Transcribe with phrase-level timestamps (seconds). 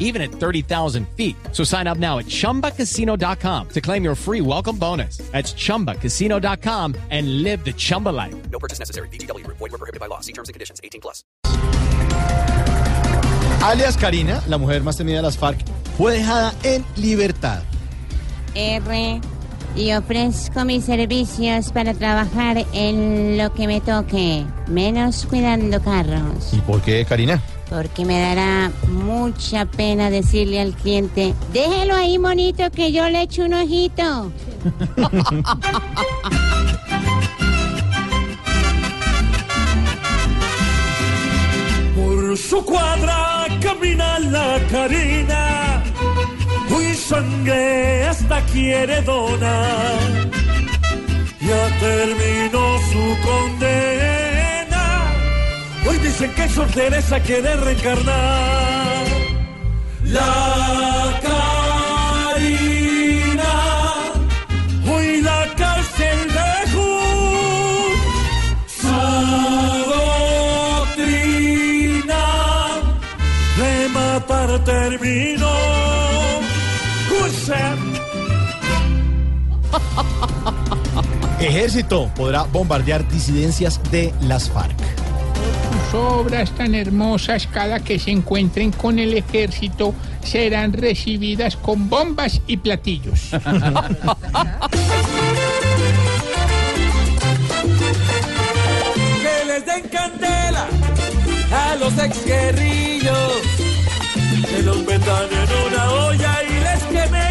[0.00, 1.36] even at 30,000 feet.
[1.52, 5.18] So sign up now at chumbacasino.com to claim your free welcome bonus.
[5.30, 8.34] That's chumbacasino.com and live the Chumba life.
[8.50, 9.08] No purchase necessary.
[9.10, 9.46] BGW.
[9.46, 10.20] Void were prohibited by law.
[10.20, 10.80] See terms and conditions.
[10.82, 11.22] 18 plus.
[13.62, 15.58] Alias Karina, la mujer más temida de las FARC,
[15.98, 17.62] fue dejada en libertad.
[18.54, 19.20] R
[19.76, 26.58] y ofrezco mis servicios para trabajar en lo que me toque, menos cuidando carros, ¿Y
[26.58, 27.40] por qué, Karina?
[27.68, 33.44] porque me dará mucha pena decirle al cliente, déjelo ahí monito que yo le echo
[33.44, 34.32] un ojito.
[41.94, 45.82] Por su cuadra camina la Karina,
[46.68, 49.98] muy sangre hasta quiere donar.
[51.40, 54.84] Ya terminó su condena,
[55.86, 59.06] hoy dicen que Sor Teresa quiere reencarnar.
[60.04, 61.20] La
[62.36, 63.54] Karina,
[64.92, 66.92] hoy la cárcel dejó
[68.80, 69.00] su
[70.86, 72.24] doctrina
[73.60, 75.54] de matar terminó.
[77.24, 77.89] Usted
[81.40, 84.76] Ejército podrá bombardear disidencias de las FARC.
[85.90, 92.40] Sus obras tan hermosas, cada que se encuentren con el ejército, serán recibidas con bombas
[92.46, 93.30] y platillos.
[99.22, 100.68] que les den candela
[101.52, 103.32] a los exguerrillos.
[104.48, 107.29] Que los metan en una olla y les quemen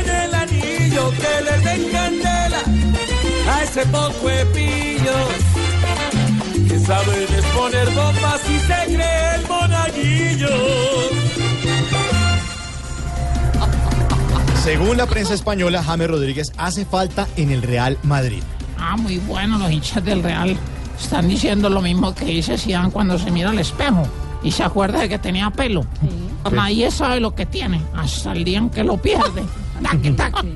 [3.69, 5.29] ese poco de pillos.
[6.67, 10.51] Que saben exponer bombas y se creen monaguillos.
[14.63, 18.41] Según la prensa española, James Rodríguez hace falta en el Real Madrid.
[18.77, 20.57] Ah, muy bueno, los hinchas del Real
[20.99, 24.03] están diciendo lo mismo que dice Zidane cuando se mira al espejo
[24.41, 25.85] y se acuerda de que tenía pelo.
[26.51, 29.43] Nadie sabe lo que tiene hasta el día en que lo pierde.
[29.83, 30.53] Taqui, taqui.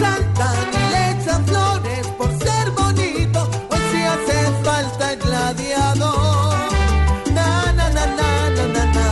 [0.00, 3.50] Le echan flores por ser bonito.
[3.70, 6.54] Hoy sí hace falta el gladiador.
[7.34, 9.06] Na, na, na, na, na, na, na.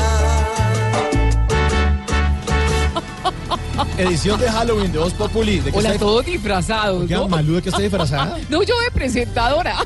[3.99, 5.59] Edición de Halloween de Voz Populi.
[5.61, 7.29] ¿De qué Hola, está- todos disfrazados, ¿Qué ¿no?
[7.29, 8.39] Malú de que está disfrazada?
[8.49, 9.77] No, yo de presentadora.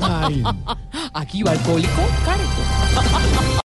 [0.00, 0.42] Ay.
[1.14, 3.54] Aquí va alcohólico, Careco.